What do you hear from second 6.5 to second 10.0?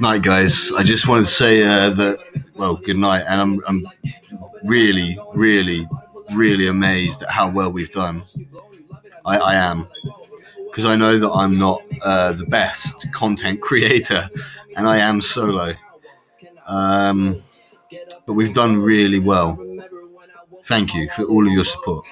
amazed at how well we've done. I, I am.